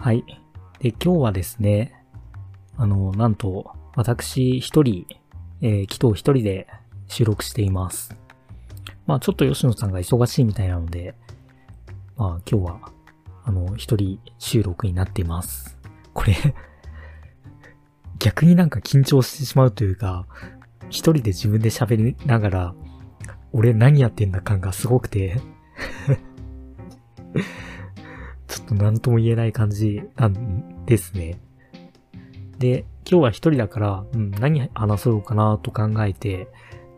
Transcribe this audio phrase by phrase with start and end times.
[0.00, 0.24] はい。
[0.78, 1.92] で、今日はですね、
[2.78, 5.06] あの、なんと、私一人、
[5.60, 6.68] えー、紀藤一人で
[7.06, 8.16] 収録しています。
[9.06, 11.14] まあちょっと吉野さんが忙しいみたいなので、
[12.16, 12.92] まあ今日は、
[13.44, 15.78] あの、一人収録になっています。
[16.14, 16.34] これ、
[18.18, 20.26] 逆になんか緊張してしまうというか、
[20.88, 22.74] 一人で自分で喋りながら、
[23.52, 25.42] 俺何やってんだ感がすごくて、
[28.50, 31.40] ちょっと何とも言えない感じなんですね。
[32.58, 36.48] で、今日は一人だから、うん、何話そうかなと考えて、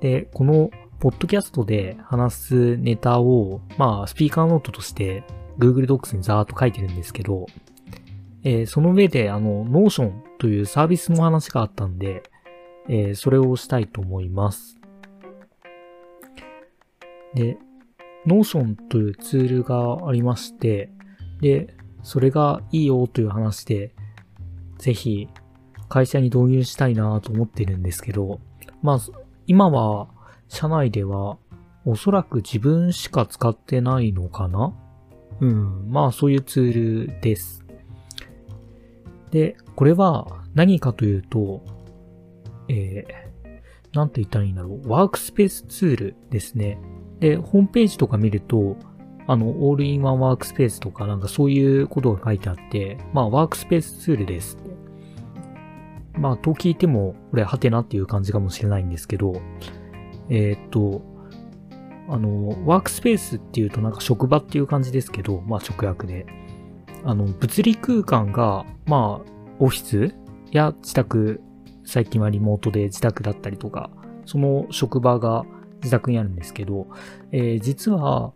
[0.01, 5.25] で、この、ポッドキャストで話すネタを、まあ、スピーカーノートとして
[5.59, 7.47] Google Docs にざーっと書いてるんですけど、
[8.45, 12.23] えーその上で、あの、Notion というサービスの話があったんで、
[12.89, 14.79] えーそれをしたいと思います。
[17.35, 17.59] で、
[18.27, 20.93] Notion というツールがありまして、
[21.43, 23.93] で、それがいいよという話で、
[24.79, 25.29] ぜひ
[25.89, 28.41] 会社に導入したいなと思ってるんですけど、
[28.81, 28.99] まあ、
[29.47, 30.09] 今は
[30.49, 31.37] 社内では
[31.85, 34.73] おそらく自分しか使ってないのかな？
[35.41, 37.65] うん、まあそういうツールです。
[39.31, 41.65] で、これは何かというと、
[42.69, 44.89] えー、なんて言ったらいいんだろう。
[44.89, 46.79] ワークスペースツールですね。
[47.19, 48.77] で、ホームページとか見ると、
[49.33, 54.59] あの、オールインワンワークスペースとかなんかそういうことが書いてあって、まあワークスペースツールです。
[56.19, 59.41] まあ、と聞いても、これ、ハテナっていう感じかもしれないんですけど、
[60.29, 61.01] えーっと、
[62.11, 66.27] あの、ワークスペースっていうとなんか職場っていう感じですけど、まあ直訳で。
[67.03, 70.15] あの、物理空間が、まあ、オフィス？
[70.51, 71.41] や自宅、
[71.85, 73.89] 最近はリモートで自宅だったりとか、
[74.27, 75.47] その職場が
[75.77, 76.89] 自宅にあるんですけど、
[77.33, 78.35] えー実は、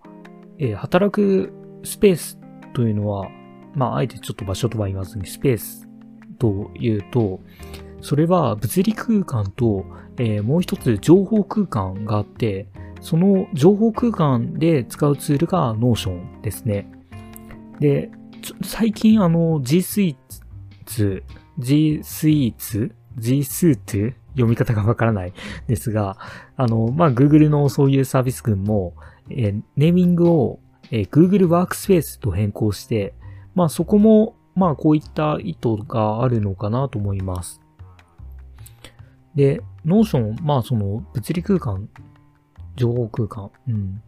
[0.58, 1.52] えー働く
[1.84, 2.38] スペース
[2.74, 3.28] というのは、
[3.74, 5.88] まあ、あえてちょっと場所とは言わずにスペース
[6.38, 7.40] というと、
[8.00, 9.84] それは物理空間と、
[10.18, 12.68] えーもう一つ情報空間があって、
[13.00, 16.90] その情報空間で使うツールが Notion ですね。
[17.80, 18.10] で、
[18.62, 20.16] 最近あの G Suite、
[21.58, 25.32] G Suite、G Suite 読み方がわからない
[25.66, 26.16] ですが、
[26.56, 28.94] あの、まあ、Google のそういうサービス群も、
[29.30, 30.60] えーネーミングを、
[30.90, 33.14] えー Google Workspace と変更して、
[33.54, 37.60] まあ、そこも、まあ、こういった意図があるのかなと思います。
[39.34, 41.88] で、Notion、まあ、その、物理空間、
[42.74, 44.02] 情報空間、うん。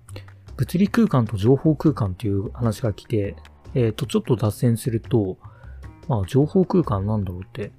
[0.57, 3.37] 物理空間と情報空間っていう話が来て、
[3.75, 5.39] えっ、と、ちょっと脱線すると、
[6.09, 7.71] まあ、情報空間なんだろうって、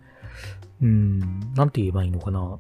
[0.82, 1.20] うん、
[1.56, 2.58] なんて言えばいいのかな。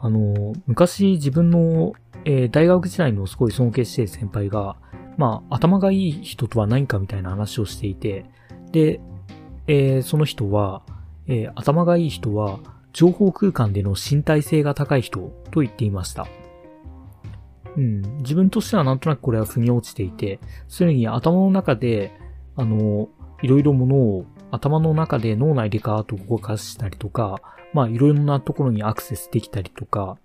[0.00, 1.92] あの、昔自分の、
[2.24, 4.76] えー大学時代のすごい尊敬している先輩が、
[5.16, 8.26] まあ、頭がいい人とは何かみたいな話をしていて、
[8.72, 9.00] で、
[9.66, 10.82] えーその人は、
[11.26, 12.58] えー頭がいい人は、
[12.92, 15.18] 情報空間での身体性が高い人
[15.50, 16.26] と言っていました。
[17.76, 22.12] うん、自分としてはなんとなくこれは腑に落ちていて、すでに頭の中で、
[22.56, 23.08] あの、
[23.42, 27.40] いろいろものを頭の中で脳内でガーッと動かしたりとか、
[27.72, 30.16] まあいろいろなところにアクセスできたりとか、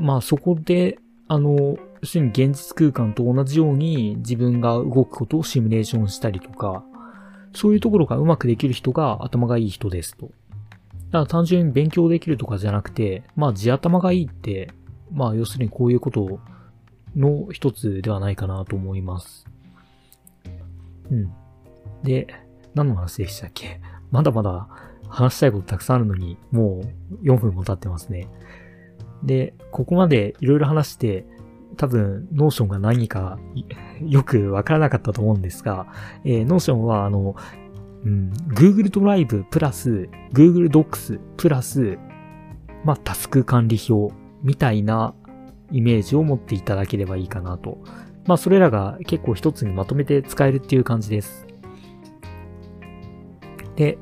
[0.00, 0.98] まあそこで、
[1.28, 6.84] あの、要するに現実空間と同じように自分が動くことをシミュレーションしたりとか、
[7.54, 10.26] そういうところがうまくできる人が頭がいい人ですと。
[10.26, 14.70] だから単純に勉強できるとかじゃなくて、まあ地頭がいいって、
[15.10, 16.40] まあ要するにこういうこと
[17.16, 19.46] の一つではないかなと思います。
[21.10, 21.32] うん。
[22.02, 22.26] で、
[22.74, 23.80] 何の話でしたっけ？
[24.12, 24.68] まだまだ
[25.08, 28.28] 話したいことたくさんあるのに、もう4分も経ってますね。
[29.22, 31.26] で、ここまでいろいろ話して、
[31.76, 33.38] 多分、 Notion が何か
[34.00, 35.86] よくわからなかったと思うんですが、
[36.24, 37.36] えー、 Notion は、あの、
[38.04, 41.98] うん、Google Drive プラス Google Docs プラス、
[42.84, 45.14] まあ、タスク管理表みたいな
[45.72, 47.78] イメージを持っていただければいいかなと。
[48.26, 51.46] まあ、それらが結構一つにまとめて使えるっていう感じです。
[53.74, 53.98] で、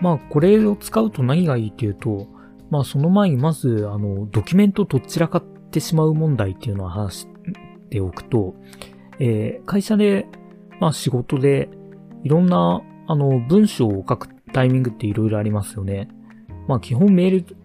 [0.00, 2.26] まあ、これを使うと何がいいっていうと、
[2.70, 7.28] まあ、その前にまず、あの、ドキュメントとっちらかってしまう問題っていうのを話し
[7.90, 8.54] ておくと、
[9.18, 10.26] えー会社で、
[10.80, 11.68] まあ、仕事で、
[12.22, 16.08] いろんな、あの、文章を書くタイミングっていろいろありますよね。
[16.66, 17.56] まあ、基本メール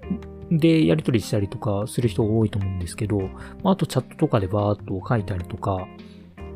[0.51, 3.19] でやり取りしたりとかする人が多いと思うんですけど、
[3.63, 5.87] まあ、あとチャットとかでバーっと書いたりとか、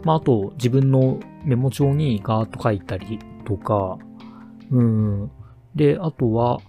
[0.03, 3.97] まあ、あと自分のメモ帳にガーッと書いたりとか、
[4.71, 5.31] うん。
[5.75, 6.59] で、あとは、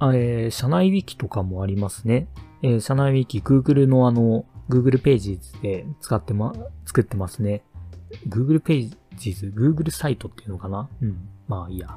[0.00, 2.28] えー社内ウィキとかもありますね。
[2.62, 6.52] えー社内ウィキ、Google のあの、Google ページで使ってま、
[6.84, 7.62] 作ってますね。
[8.28, 10.88] Google ページ、Google サイトっていうのかな？
[11.00, 11.28] うん。
[11.48, 11.96] まあいいや。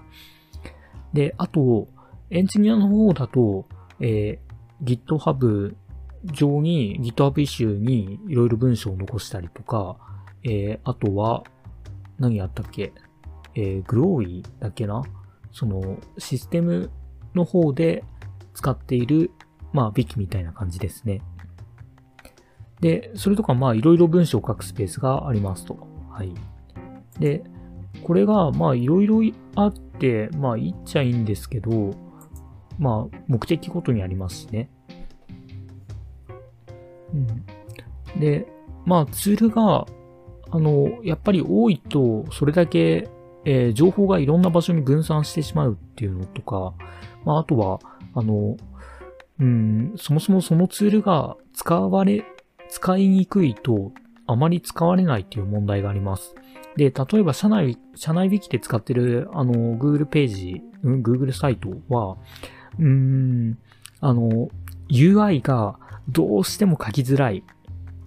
[1.13, 1.87] で、あと、
[2.29, 3.65] エンジニアの方だと、
[3.99, 5.75] えー、GitHub
[6.25, 9.97] 上に GitHub イシューにいろいろ文章を残したりとか、
[10.43, 11.43] えー、あとは、
[12.19, 12.93] 何やったっけ？
[13.55, 15.01] えー、グローイだっけな？
[15.51, 16.91] その、システム
[17.35, 18.03] の方で
[18.53, 19.31] 使っている、
[19.73, 21.21] まあ、ビキみたいな感じですね。
[22.81, 25.77] で、それとか、まあ、いろいろ文章を書くスペースがありますと。
[26.11, 26.33] はい。
[27.19, 27.43] で、
[28.03, 29.21] これが、まあ、いろいろ
[29.55, 31.93] あって、まあ、言っちゃいいんですけど、
[32.77, 34.69] まあ、目的ごとにありますしね。
[37.13, 38.19] うん。
[38.19, 38.47] で、
[38.85, 39.85] まあ、ツールが、
[40.51, 43.09] あの、やっぱり多いと、それだけ、
[43.45, 46.73] えー、情報がいろんな場所に分散してしまうっていうのとか、
[47.25, 47.80] まあ、あとは、
[48.13, 48.57] あの、
[49.39, 52.24] うん、そもそもそのツールが使われ、
[52.69, 53.92] 使いにくいと、
[54.27, 56.36] あまり使われないっていう問題があります。
[56.75, 62.18] で、例えば社内、社内ウィキで使ってる、あの、Google ページ、うん、Google サイトは、
[62.77, 63.57] うーん、
[64.01, 64.50] あの、
[64.89, 65.77] UI が
[66.10, 67.44] どうしても書きづらい。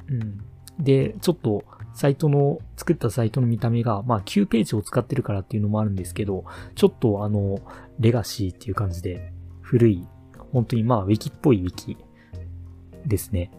[0.09, 0.39] うん。
[0.79, 1.65] で、ちょっと、
[1.95, 6.45] サイトの、作ったサイトの見た目が、まあ9ページを使ってるからっていうのもあるんですけど、
[6.75, 7.59] ちょっとあの、
[8.03, 10.07] レガシーっていう感じで、古い、
[10.53, 11.97] 本当にまあウィキっぽいウィキ
[13.07, 13.51] ですね。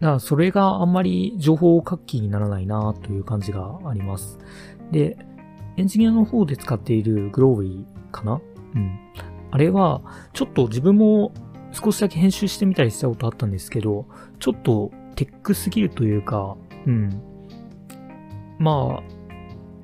[0.00, 4.38] だからそれがあんまり情報を書きにならないなという感じがあります。
[4.90, 5.16] で、
[5.76, 8.40] エンジニアの方で使っているグローイかな？
[8.74, 8.98] うん。
[9.50, 10.02] あれは、
[10.32, 11.32] ちょっと自分も
[11.72, 14.06] 少しだけ編集してみたりしたことあったんですけど、
[14.38, 16.56] ちょっとテックすぎるというか、
[16.86, 17.22] うん。
[18.58, 19.00] ま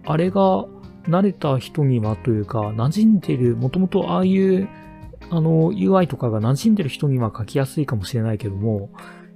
[0.05, 0.67] あ、あれが
[1.05, 4.69] 慣れた人にはというか、馴染んでる、もともとああいう、
[5.31, 8.91] あの、UI とかが馴染んでる人には書きやすいかもしれないけども、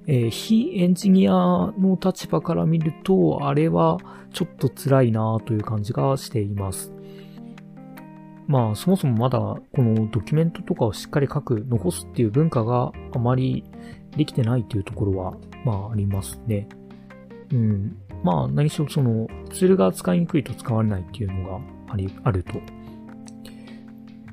[0.06, 3.98] えー、非エンジニアの立場から見ると、あれは
[4.32, 6.92] ちょっと辛いなという感じがしています。
[8.46, 13.64] まあ、そもそもまだこのドキュメントとかをしっかり書く、残すっていう文化があまり
[14.16, 15.34] できてないっていうところは、
[15.64, 16.68] まあありますね。
[17.52, 17.96] うん。
[18.24, 21.60] まあ何しろそのツールが使いにくいと使われないっていうのが
[21.92, 22.54] あり、あると。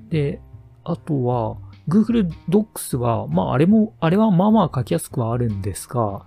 [0.09, 0.41] で、
[0.83, 1.57] あとは、
[1.87, 6.25] Google Docs は、まああれも、あれはまあまあ書きやすくはあるんですが、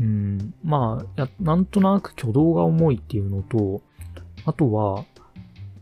[0.00, 3.82] うん、まあ、なんとなく挙動が重いっていうのと、
[4.44, 5.04] あとは、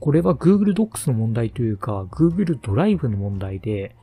[0.01, 3.95] これは Google Docs の問題というか、Google ドライブの問題で、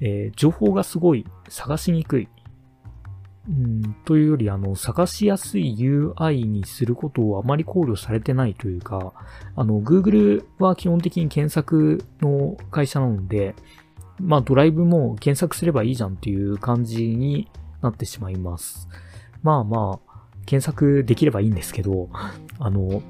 [0.00, 2.28] えー、情報がすごい探しにくい。
[3.48, 9.12] うん、というより、あの、探しやすい UI にすることをあまり考慮されてないというか、
[9.54, 13.54] あの、Google は基本的に検索の会社なので、
[14.20, 17.48] まあ、ドライブも検索すればいいじゃんっていう感じに
[17.82, 18.88] なってしまいます。
[19.42, 20.16] まあまあ、
[20.46, 22.08] 検索できればいいんですけど、
[22.58, 23.02] あの、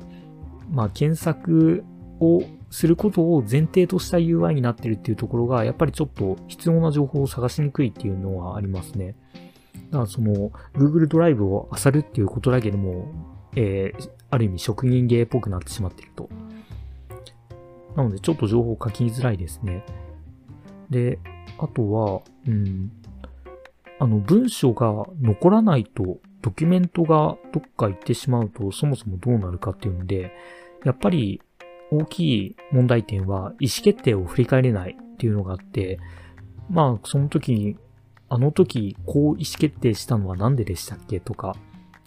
[0.71, 1.85] まあ、検索
[2.21, 9.15] をすることを前提とした UI になってるっていうところが、やっぱりちょっと必要な情報を探しにくいっていうのはありますね。
[9.91, 13.07] だからその、Google ドライブを漁るっていうことだけでも、
[13.55, 16.29] えー、ある意味職人芸っぽくなってしまっていると。
[17.97, 19.85] なので、ちょっと情報書きづらいですね。
[20.91, 21.19] で、
[21.59, 22.93] あとは、うん、
[23.99, 30.33] あの、文章が残らないと、ドキュメントがどっか行ってしまうと、そもそもどうなるかっていうので、
[30.85, 31.41] やっぱり
[31.91, 35.99] 大きい問題点は意思決定を振り返れないっていうのがあって、
[36.69, 37.77] まあ、その時に、
[38.29, 41.57] あの時、こう意思決定したのはなんででしたっけとか、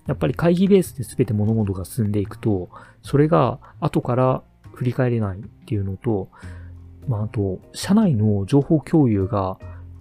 [0.08, 2.70] やっぱり会議ベースで全て物事が進んでいくと、
[3.02, 6.30] それが後から振り返れないっていうのと、
[7.08, 9.58] まあ、あと、社内の情報共有が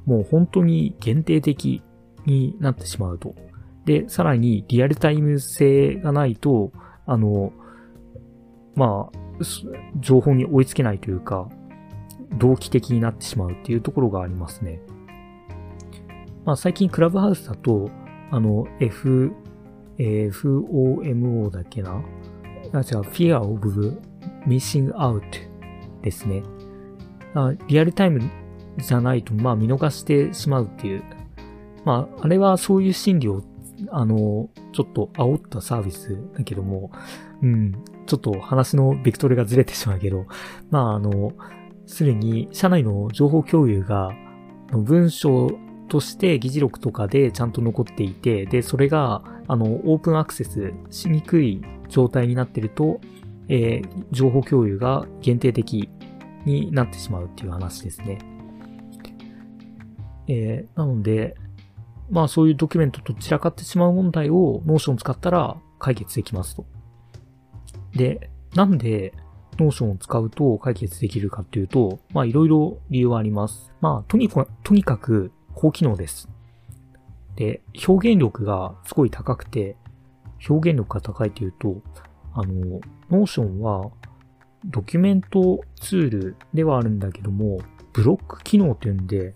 [0.06, 1.82] もう本当に限定的
[2.26, 3.34] になってしまうと。
[3.84, 6.72] で、さらにリアルタイム性がないと、
[7.06, 7.52] あの、
[8.74, 9.18] まあ、
[10.00, 11.48] 情報に追いつけないというか、
[12.38, 14.80] 同期的になってしまうっていうところがありますね。
[16.44, 17.90] まあ最近クラブハウスだと、
[18.30, 19.32] あの、F、
[19.98, 22.02] FOMO だっけな？
[22.72, 23.98] あ、違う、Fear of
[24.46, 25.22] Missing Out
[26.02, 26.42] ですね。
[27.34, 28.20] あリアルタイム
[28.78, 31.02] じゃないと、まあ見逃してしまうっていう。
[31.84, 33.42] まあ、あれはそういう心理を、
[33.90, 36.90] あの、ちょっと煽ったサービスだけども、
[37.42, 37.72] うん、
[38.06, 40.26] ちょっと話のベクトルがずれてしまうけど、
[40.70, 41.32] まあ、あの、
[41.86, 44.10] すでに社内の情報共有が、
[44.72, 45.48] 文章
[45.88, 53.00] として議事録とかでちゃんと残っていて、で、それが、あの、オープンアクセスしにくい状態になってると、
[53.48, 55.88] えー、情報共有が限定的
[56.44, 58.18] になってしまうっていう話ですね。
[60.28, 61.36] えー、なので、
[62.10, 66.66] まあそういうドキュメントと散らかってしまう問題を Notion 使ったら解決できますと。
[67.94, 69.14] で、なんで
[69.56, 73.72] Notion を使うと解決できるかっていうと、まあいろいろ理由はあります。
[73.80, 76.28] まあとにかく、とにかく高機能です。
[77.34, 79.74] で、表現力がすごい高くて、
[80.48, 81.82] 表現力が高いというと、
[82.32, 82.78] あの、
[83.10, 83.90] Notion は
[84.64, 87.58] ドキュメントツールではあるんだけども、
[87.92, 89.34] ブロック機能っていうんで、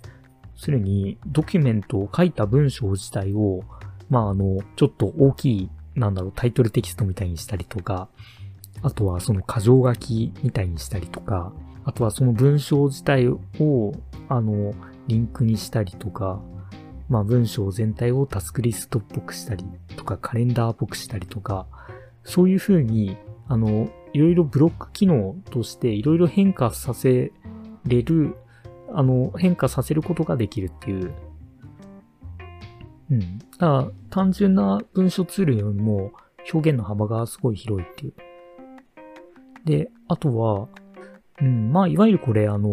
[0.55, 3.65] すでにドキュメントを書いた文章自体を、
[4.09, 8.09] まあ、あの、ちょっと大きい、なんだろう、タイトルテキストみたいにしたりとか、
[8.81, 11.53] あとはその箇条書きみたいにしたりとか、
[11.85, 13.41] あとはその文章自体を、
[14.29, 14.73] あの、
[15.09, 16.41] リンクにしたりとか、
[17.09, 19.65] まあ文章全体をタスクリストっぽくしたり
[19.97, 21.67] とか、カレンダーっぽくしたりとか、
[22.25, 23.17] そういう風に、
[23.49, 27.33] あの、いろいろブロック機能としていろいろ変化させ
[27.85, 28.37] れる、
[28.95, 31.13] あの、変化させることができるっていう。
[33.11, 33.39] うん。
[33.39, 36.13] だから単純な文書ツールよりも
[36.53, 38.15] 表現の幅がすごい広いっていう。
[39.65, 40.69] で、あとは、
[41.41, 42.73] うん、まあ、いわゆるこれ、あの、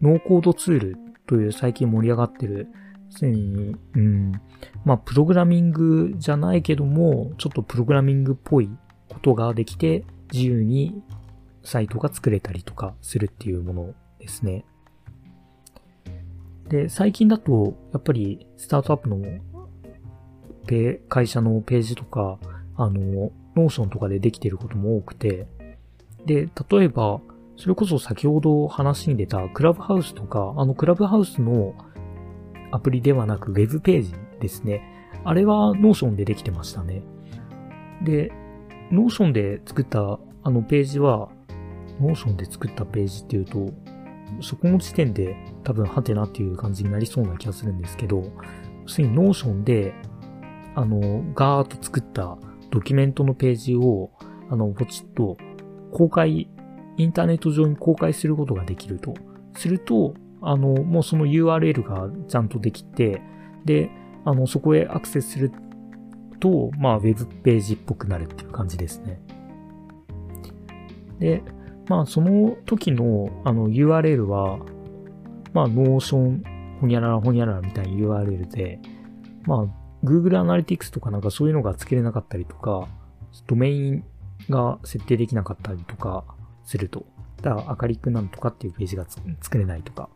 [0.00, 2.68] ノーコードツールという最近盛り上がってる、
[3.10, 4.32] すに、うん、
[4.84, 8.68] まあ、プログラミングじゃないけども、ちょっとプログラミングっぽい
[9.08, 11.02] ことができて、自由に
[11.62, 14.64] サイトが作れたりとかするっていうものですね。
[16.68, 19.22] で、最近だと、やっぱりスタートアップの
[21.08, 22.38] 会社のページとか、
[22.76, 25.46] あの、 Notion とかでできてることも多くて、
[26.26, 27.20] で、例えば、
[27.56, 31.74] それこそ先ほど話に出たクラブハウスとか、あのクラブハウスの
[32.72, 34.82] アプリではなくウェブページですね。
[35.24, 37.02] あれは Notion でできてましたね。
[38.02, 38.32] で、
[38.90, 41.30] Notion で作ったあのページは、
[42.00, 43.72] Notion で作ったページっていうと、
[44.40, 48.24] そこの時点で多分ハテナっていう感じになりそうな気がするんですけど、
[48.86, 49.94] 要するに Notion で、
[50.74, 51.00] あの、
[51.34, 52.36] ガーッと作った
[52.70, 54.10] ドキュメントのページを、
[54.50, 55.36] あの、ポチッと
[55.92, 56.50] 公開、
[56.96, 59.14] インターネット上に公開することができると。
[59.56, 63.22] すると、あの、もうその URL がちゃんとできて、
[63.64, 63.90] で、
[64.24, 65.52] あの、そこへアクセスする
[66.40, 69.20] と、まあ、ウェブページっぽくなるっていう感じですね。
[71.18, 71.42] で、
[71.88, 74.58] まあ、その時の、あの、URL は、
[75.52, 76.42] まあ、 Notion、
[76.80, 78.80] ほにゃららほにゃららみたいな URL で、
[79.46, 79.66] まあ、
[80.04, 82.88] Google Analytics とかなんかそういうのがつけれなかったりとか、
[83.46, 84.04] ドメイン
[84.50, 86.24] が設定できなかったりとか
[86.64, 87.06] すると。
[87.42, 89.06] だから、アカリクなんとかっていうページが
[89.40, 90.08] 作れないとか。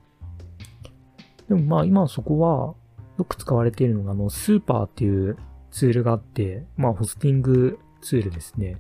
[1.49, 2.75] でもまあ今そこは、
[3.19, 5.37] よく使われているのが、あの、スーパーっていう
[5.71, 8.77] ツールがあって、まあホスティングツールですね。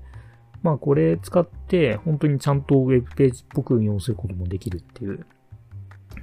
[0.63, 5.27] まあこれ使って、本当にちゃんとウェブページっぽく運用することもできるっていう。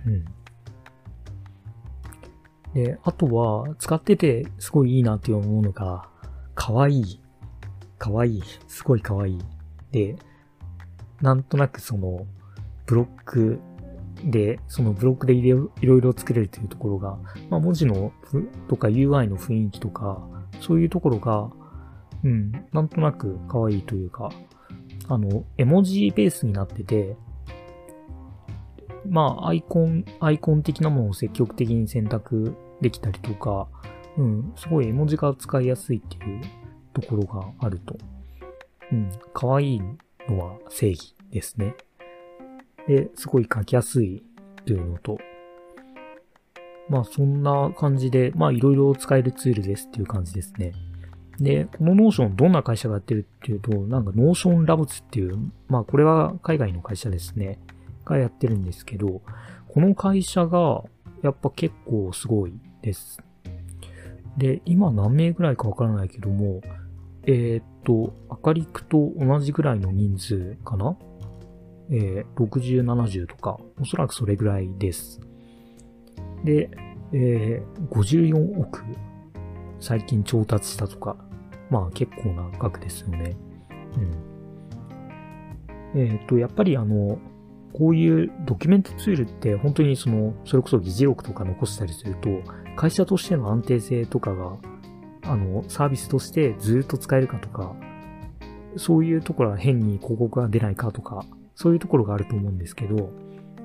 [0.05, 0.25] うん。
[2.73, 6.09] で、あとは、使っててすごいいいなって思うのが、
[6.55, 7.21] かわいい
[7.97, 8.43] かわいい。
[8.67, 9.39] すごいかわいい。
[9.91, 10.15] で、
[11.21, 12.25] なんとなくその、
[12.85, 13.59] ブロック
[14.23, 17.17] で、そのブロックでいろいろ作れるというところが、
[17.49, 18.11] まあ文字の
[18.67, 20.21] とか UI の雰囲気とか、
[20.61, 21.49] そういうところが、
[22.23, 24.29] うん、なんとなく可愛いというか、
[25.07, 27.15] あの、絵文字ベースになってて、
[29.07, 33.67] まあ、アイコン、アイコン的なものを積極的に選択できたりとか、
[34.17, 36.41] うん、すごい絵文字が使いやすいっていう
[36.93, 37.97] ところがあると。
[38.91, 39.81] うん、可愛い
[40.29, 41.75] のは正義ですね。
[42.87, 44.23] で、すごい書きやすい
[44.65, 45.17] というのと、
[46.89, 50.73] まあそんな感じで、まあいろいろ使えるツールですっていう感じですね。
[51.39, 57.59] で、この Notion どんな会社がやってるっていうと、なんか Notion Labs っていう、まあこれは海外の会社ですね、
[58.05, 59.21] がやってるんですけど、
[59.67, 60.83] この会社が
[61.23, 63.19] やっぱ結構すごいです。
[64.37, 66.61] で、今何名ぐらいかわからないけども、
[67.25, 70.97] えー、と、アカリクと同じぐらいの人数かな？
[71.91, 75.21] えー、60、70とか、おそらくそれぐらいです。
[76.43, 76.69] で、
[77.13, 78.83] えー、54億
[79.79, 81.15] 最近調達したとか、
[81.69, 83.37] まあ結構な額ですよね。
[85.93, 86.01] うん。
[86.01, 87.19] えっ、と、やっぱりあの、
[87.73, 92.29] こういうドキュメントツールって本当にその、それこそ議事録とか残したりすると、
[92.75, 94.57] 会社としての安定性とかが
[95.27, 97.75] あの、サービスとしてずっと使えるかとか、
[98.77, 103.11] そういうところは変に広告が出ないかとか、そういうところがあると思うんですけど、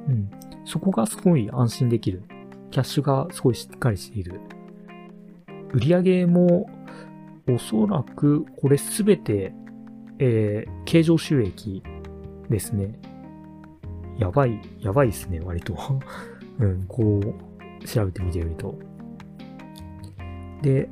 [0.09, 0.31] うん。
[0.65, 2.23] そこがすごい安心できる。
[2.71, 4.41] キャッシュがすごいしっかりしている。
[5.73, 6.71] 売上も、
[7.49, 9.53] おそらくこれすべて、
[10.19, 11.83] えー、経常収益
[12.49, 12.95] ですね。
[14.19, 15.77] やばい、やばいですね、割と。
[16.61, 17.21] うん、こ
[17.83, 18.79] う、調べてみてみると。
[20.63, 20.91] で、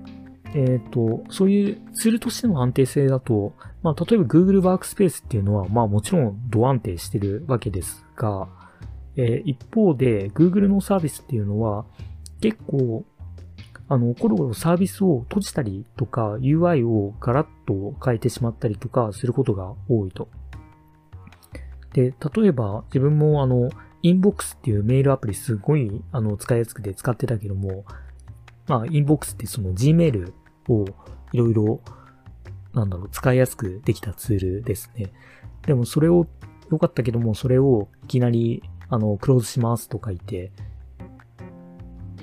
[0.54, 3.52] えっ、と、そういうツールとしての安定性だと、
[3.82, 8.48] まあ、例えば Google Workspace っていうのは、まあもちろん度安定してるわけですが、
[9.16, 11.84] えー、一方で Google のサービスっていうのは、
[12.40, 13.04] 結構、
[13.88, 20.28] あの、コロコロサービスを閉じたりとか、UI をガラッと変えてしまったりとかすることが多いと。
[21.92, 23.70] で、例えば自分もあの、
[24.02, 27.84] インボックスっていうメールアプリすごいあの使いやすくて使ってたけども、
[28.68, 30.32] まあ、インボックスってその Gmail
[30.68, 30.84] を
[31.32, 31.80] いろいろ、
[32.75, 35.12] なんだろう、使いやすくできたツールですね。
[35.66, 36.26] でもそれを、
[36.70, 40.52] 良かったけども、それをいきなり、あの、クローズしますと書いて、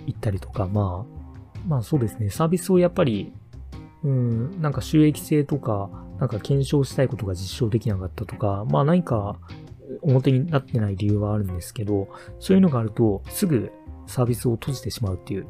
[0.06, 1.16] 行ったりとか、まあ、
[1.68, 3.34] まあそうですね、サービスをやっぱり、
[4.04, 9.40] うん、なんか収益性とか、なんか検証したいことが実証できなかったとか、まあ何か
[10.02, 12.08] 表になってない理由はあるんですけど、
[12.40, 13.72] そういうのがあるとすぐ
[14.08, 15.48] サービスを閉じてしまうっていう。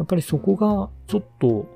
[0.00, 1.66] やっぱりそこがちょっと、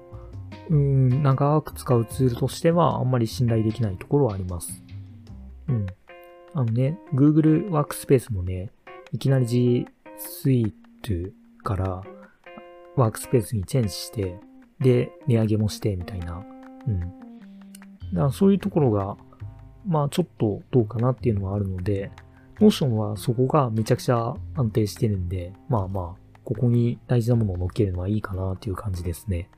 [0.70, 4.82] うん、長く使うツールとしてはあんまり信頼できないところはあります。
[5.68, 5.86] うん。
[6.54, 8.70] あのね、Google Workspace もね、
[9.12, 9.86] いきなり G
[10.42, 12.02] Suite から
[12.96, 14.40] ワークスペースにチェンジして、
[14.80, 16.42] で、値上げもしてみたいな。
[16.86, 17.00] うん。
[17.00, 17.12] だか
[18.14, 19.18] らそういうところが、
[19.86, 22.10] まあちょっとどうかなっていうのはあるので、
[22.58, 29.48] モーションはそこがめちゃくちゃ安定してるんで、まあまあ、ここに大事なものを乗っけるのはいいかなっていう感じですね。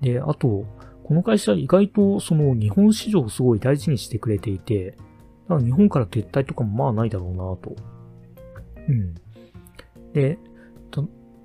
[0.00, 0.64] で、あと、
[1.02, 4.96] この会社意外とその日本市場をすごい大事にしてくれていて、
[5.48, 7.76] だから日本から撤退とかもまあないだろうなと。
[8.88, 9.14] うん。
[10.12, 10.38] で、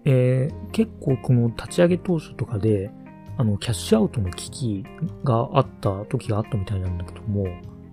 [0.06, 2.90] えー、結構この立ち上げ当初とかで、
[3.38, 4.86] あの、キャッシュアウトの危機
[5.24, 7.46] があった時があったみたいなんだけども、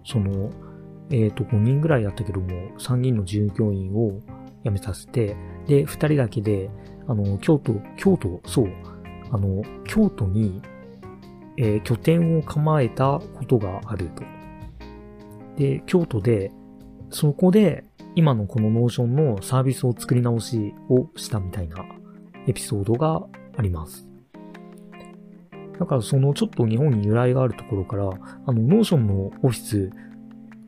[0.04, 0.50] その、
[1.10, 2.48] えっ、ー、と、5人ぐらいだったけども、
[2.78, 4.20] 3人の従業員を
[4.66, 6.70] 辞めさせて、で、2人だけで、
[7.06, 8.73] あの、京都、京都、そう、
[9.30, 10.61] あの、京都に、
[11.56, 14.23] えー、拠点を構えたことがあると。
[15.56, 16.52] で、京都で、
[17.10, 17.84] そこで、
[18.17, 21.84] 今のこの Notion のサービスを作り直しをしたみたいな
[22.47, 23.23] エピソードが
[23.56, 24.08] あります。
[25.78, 29.90] だからそのちょっと日本に由来があるところから、あの、 Notion のオフィス、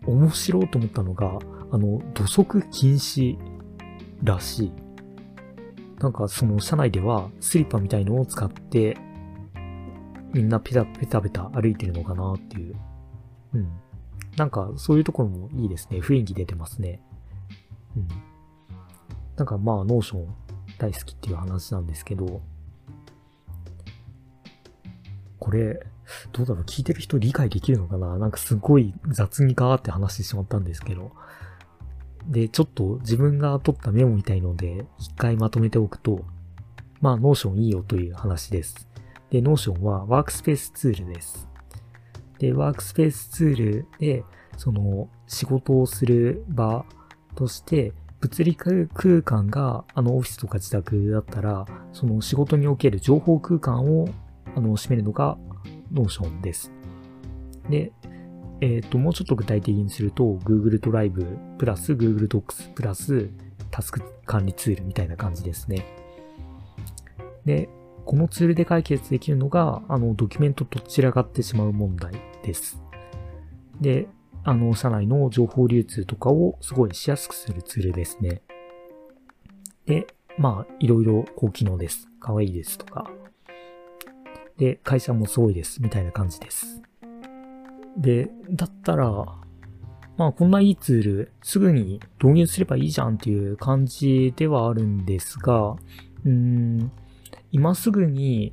[0.07, 1.39] 面白いと思ったのが、
[1.71, 3.39] あの、土足禁止
[4.23, 4.73] らしい。
[6.01, 8.97] なんかその社内ではスリッパみたいのを使って、
[10.33, 12.77] みんなペタペタペタ歩いてるのかなっていう。
[13.55, 13.69] うん。
[14.37, 15.99] なんかそういうところもいいですね。
[15.99, 17.03] 雰囲気出てますね。
[17.97, 18.09] うん。
[19.37, 20.35] なんかまあ、 Notion
[20.79, 22.43] 大好きっていう話なんですけど、
[25.39, 25.81] これ、
[26.33, 31.13] どうだろう聞いてる人理解できるのかななんかすごい雑にガーって話してしまったんですけど。
[32.27, 36.25] で、ちょっと自分が取ったメモみたいので、一回まとめておくと、
[37.01, 38.89] まあ、 Notion いいよという話です。
[39.31, 41.49] で、 Notion はワークスペースツールです。
[42.39, 44.25] で、ワークスペースツールで、
[44.57, 46.85] その、仕事をする場
[47.35, 48.89] として、物理空
[49.23, 54.09] 間があのオフィスとか自宅だったら、その仕事における情報空間を
[54.57, 55.39] あの占めるのが
[55.93, 56.73] Notion です。
[57.71, 57.93] で、
[58.61, 61.25] えっ、ー、と、もうちょっと具体的にすると、Google ドライブ
[61.59, 63.29] プラス Google Docs プラス
[63.71, 65.87] タスク管理ツールみたいな感じですね。
[67.45, 67.69] で、
[68.05, 72.83] このツールで解決できるのが、あの、ドキュメントとか散らかってしまう問題です。
[73.81, 74.09] で、
[74.45, 78.43] あの、社内の情報流通とかをすごいしやすくするツールですね。
[79.87, 82.09] で、まあ、いろいろ高機能です。
[82.21, 83.11] かわいいですとか。
[84.57, 85.83] で、会社もすごいです。
[85.83, 86.83] みたいな感じです。
[87.99, 89.11] で、だったら、
[90.17, 96.91] まあ、こんないいツール、すぐに導入すればいいじゃんっていう感じではあるんですが、うーん、
[97.53, 98.53] 今すぐに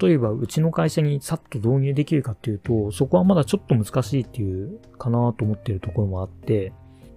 [0.00, 6.72] 例えばうちの会社にさっと導入できるかっていうと、そこはまだちょっと難しいっていうかなと思ってるところもあって、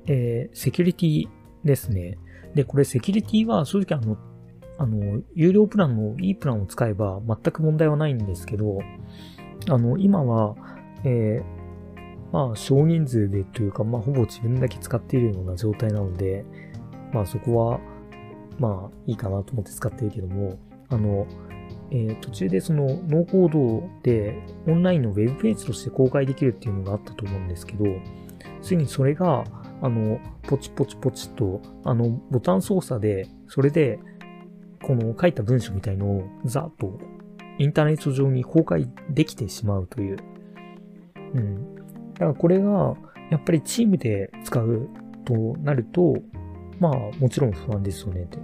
[0.06, 1.28] えー、セキュリティ
[1.64, 2.18] ですね。
[2.54, 4.18] で、これセキュリティは正直あの、
[4.78, 8.80] あの、有料プランのいいプランを使えば全く問題はないんですけど、
[9.68, 10.56] あの、今は、
[11.04, 11.61] えー、
[12.32, 16.46] まあ、少人数でというか、まあ、ほぼ自分だけ使っているような状態なので、
[17.14, 17.80] まあ、そこは、
[18.58, 20.58] まあ、いいかなと思って使っているけども、
[20.90, 21.28] あの、
[21.92, 27.86] えー、途中でそのノーコードでオンラインのウェブページとして公開できるっていうのがあったと思うんですけど、
[28.62, 29.44] ついにそれが、
[29.82, 34.00] あの、ポチポチポチと、あの、ボタン操作で、それで、
[34.84, 37.00] この書いた文章みたいのをざっと
[37.60, 40.18] インターネット上に公開できてしまうという。
[41.36, 41.81] うん。
[42.22, 42.96] だからこれが、
[43.32, 44.88] やっぱりチームで使う
[45.26, 46.16] となると、
[46.80, 48.38] まあ、もちろん不安ですよねって。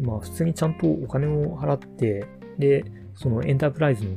[0.00, 2.26] まあ普通にちゃんとお金を払って、
[2.58, 2.84] で、
[3.14, 4.16] そのエンタープライズの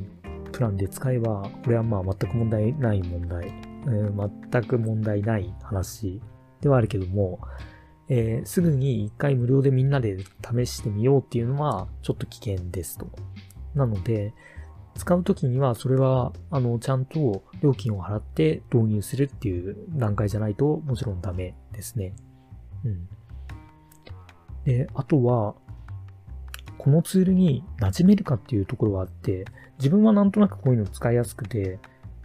[0.50, 6.20] プランで使えば、これはまあ全く問題ない問題、えー、全く問題ない話
[6.60, 7.38] ではあるけども、
[8.08, 13.08] えー、すぐに一回無料でみんなで試してみようっていうのはちょっと危険ですと。
[13.76, 14.34] なので、
[14.98, 22.14] 使うときにはそれは、あの、ちゃんと料金を払って導入するっていう段階じゃないともちろんダメですね。
[22.84, 23.08] うん。
[24.64, 25.54] で、あとは、
[26.78, 29.44] このツールに馴染めるかっていうところがあって、
[29.78, 31.78] 自分はなんとなくこういうの使いやすくて、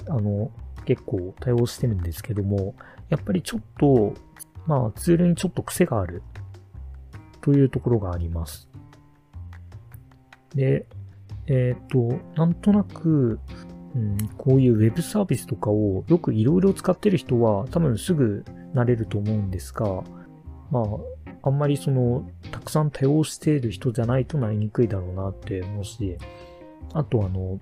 [0.09, 0.51] あの、
[0.85, 2.75] 結構対応してるんですけども、
[3.09, 4.13] やっぱりちょっと、
[4.65, 6.23] まあツールにちょっと癖がある
[7.41, 8.67] というところがあります。
[10.55, 10.87] で、
[11.47, 13.39] えっ、ー、と、なんとなく、
[13.95, 20.03] うん、こういうウェブサービスとかをよくいろいろ使ってる人は多分すぐ慣れると思うんですが、
[20.71, 20.83] まあ、
[21.43, 26.17] あんまりその、たくさん多用している人じゃないとなりにくいだろうなって思うし、
[26.93, 27.59] あとあの、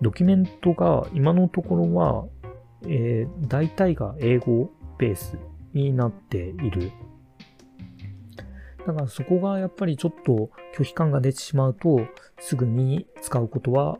[0.00, 2.26] ドキュメントが今のところは、
[2.84, 5.36] えー、大体が英語ベース
[5.74, 6.92] になっている。
[8.88, 12.00] だからそこがやっぱりちょっと拒否感が出てしまうと、
[12.40, 13.98] すぐに使うことは、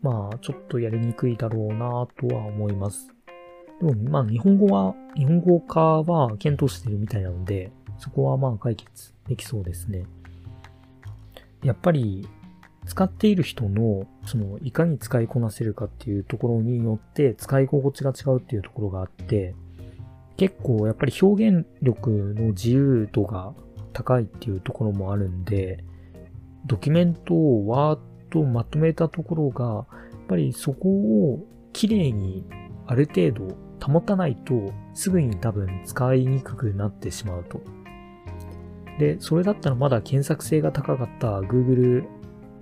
[0.00, 3.14] まあちょっとやりにくいだろうなとは思います。
[3.82, 10.06] でもまあ日本語は、日本語化は検討してるみたいなので、そこはまあ解決できそうですね。
[11.62, 12.26] やっぱり
[12.86, 19.54] 使っている人の、その、いかに使いこなせるかっていうところによって使い心地が違うっていうところがあって、
[20.38, 23.52] 結構やっぱり表現力の自由度が
[23.94, 25.82] 高いっていうところもあるんで、
[26.66, 29.80] ドキュメントをわーっとまとめたところが、や
[30.18, 32.44] っぱりそこを綺麗に
[32.86, 37.60] ある程度保たないとすぐに多分使いにくくなってしまうと。
[38.98, 42.04] で、それだったらまだ検索性が高かった Google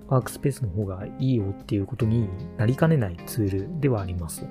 [0.08, 4.46] ワークスペースの方がいいよっていうことになりかねないツールではあります。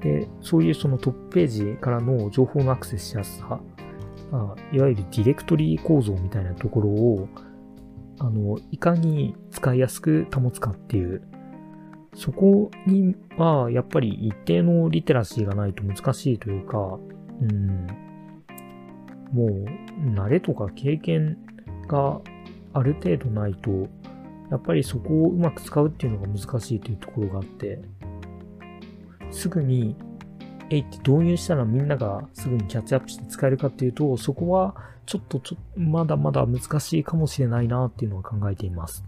[0.00, 3.60] で、そういうそのトップページからの情報のアクセスしやすさ、
[4.32, 7.28] あいわゆるディレクトリ構造みたいなところを、
[8.18, 11.22] あの、いかに使いやすく保つかっていう、
[12.14, 17.86] そこにはやっぱり一定のリテラシーがないと難しいというか、うん、
[19.32, 19.64] もう
[20.14, 21.36] 慣れとか経験
[21.86, 22.20] が
[22.72, 23.70] ある程度ないと、
[24.50, 27.80] やっぱりそこをうまく使うっていうのが難しいというところがあって、
[29.30, 29.96] すぐに、
[30.70, 34.74] えいって導入したらみんながすぐにキャッチアップして使えるかっていうと、そこは
[35.06, 39.04] ちょっとちょまだまだ難しいかもしれないなっていうのは考えています。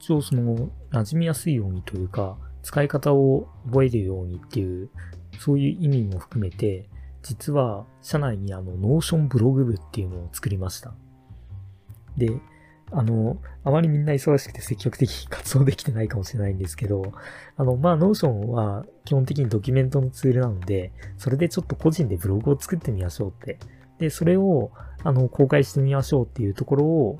[0.00, 4.88] 一応その、馴染みやすいようにというか、使い方を覚えるようにっていう、
[5.38, 6.88] そういう意味も含めて、
[7.22, 10.94] 実は社内にあの、 Notion ブログ部っていうのを作りました。
[12.16, 12.40] で、
[12.90, 17.12] あの、あまりみんな忙しくて積極的に活動できてないかもしれないんですけど、
[17.56, 23.58] あの、まあ、 Notion は基本的にドキュメントのツールなので、それでちょっと個人でブログを作ってみましょうって。
[23.98, 24.70] で、それを、
[25.02, 27.18] あの、公開してみましょうっていうところを、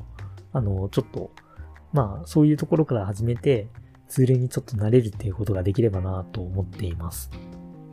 [0.52, 1.32] あの、ちょっと、
[1.92, 3.68] まあ、そういうところから始めて、
[4.08, 7.30] ツールにちょっと慣れるっていうことができればなと思っています。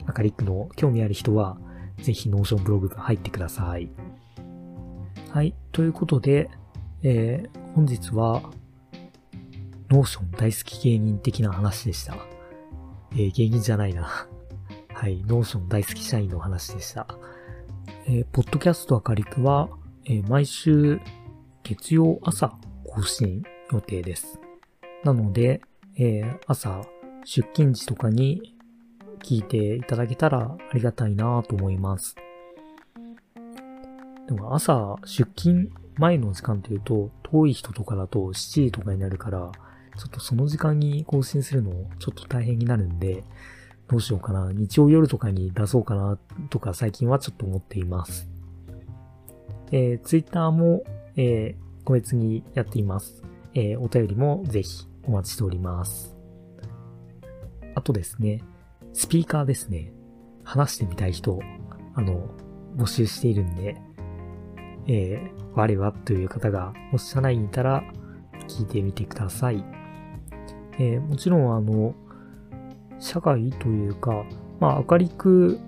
[0.05, 1.57] アカリクの興味ある人は、
[2.01, 3.89] ぜひ Notion ブログ部入ってください。
[5.31, 5.53] はい。
[5.71, 6.49] ということで、
[7.03, 8.41] えー、本日は、
[9.89, 12.15] Notion 大好き芸人的な話でした。
[13.11, 14.29] えー、芸人じゃないな。
[14.93, 17.05] はい、 Notion 大好き社員の話でした。
[18.07, 19.67] えー、ポッドキャストアカリクは、
[20.05, 21.01] えー、毎週
[21.63, 24.39] 月曜朝更新予定です。
[25.03, 25.59] なので、
[25.97, 26.81] えー、朝
[27.25, 28.55] 出勤時とかに
[29.19, 32.15] 聞いていただけたらありがたいなと思います。
[34.27, 39.51] でも朝出勤前の時間というと、遠い人とかだと7時とかになるから、
[39.97, 43.23] ちょっとその時間に更新するのちょっと大変になるんで、
[43.87, 44.51] どうしようかな。
[44.51, 46.17] 日曜夜とかに出そうかな
[46.49, 48.27] とか最近はちょっと思っています。
[49.71, 50.83] えー、Twitter も、
[51.15, 53.23] えー、個別にやっています。
[53.53, 56.15] えー、お便りもぜひお待ちしております。
[57.75, 58.41] あとですね、
[58.93, 59.91] スピーカーですね。
[60.43, 61.39] 話してみたい人、
[61.95, 62.29] あの、
[62.75, 63.75] 募集しているんで、
[64.87, 67.83] えー、我はという方が、もし社内にいたら、
[68.47, 69.63] 聞いてみてください。
[70.77, 71.95] えー、もちろん、あの、
[72.99, 74.25] 社外というか、
[74.59, 75.59] まあ、明るく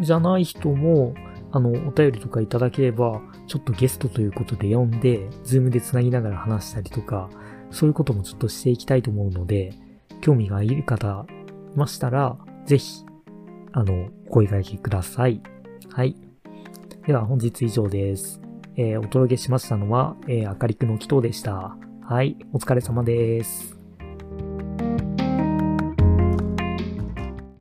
[0.00, 1.14] じゃない人も、
[1.52, 7.28] あの、お便りとかいただければ、ちょっとゲストということで呼んで、ズームで繋ぎながら話したりとか、
[7.70, 9.74] そういうこともちょっとしていきたいと思うので、
[10.20, 11.26] 興味がいる方
[11.74, 13.04] いましたら、ぜひ、
[13.72, 15.42] あの、お声掛けください。
[15.90, 16.16] はい。
[17.06, 18.40] では本日以上です。
[18.76, 21.76] えー、お届けしましたのは、えー、あかりくの祈とでした。
[22.02, 23.81] はい、お疲れ様です。